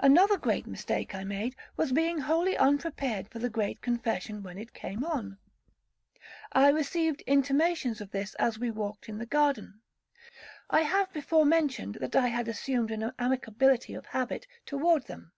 [0.00, 4.74] Another great mistake I made, was being wholly unprepared for the great confession when it
[4.74, 5.38] came on.
[6.52, 12.14] I received intimations of this as we walked in the garden,—I have before mentioned that
[12.14, 15.32] I had assumed an amicability of habit toward them.